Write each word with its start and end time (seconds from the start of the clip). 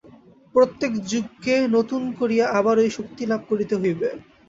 প্রত্যেক 0.55 0.91
যুগকে 1.05 1.55
নূতন 1.71 2.03
করিয়া 2.19 2.45
আবার 2.59 2.75
ঐ 2.79 2.97
শক্তি 2.97 3.23
লাভ 3.25 3.41
করিতে 3.49 3.75
হইবে। 3.81 4.09